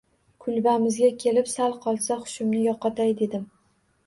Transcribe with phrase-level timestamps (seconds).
[0.45, 3.47] Kulbamizga kelib, sal qolsa hushimni yo`qotay dedim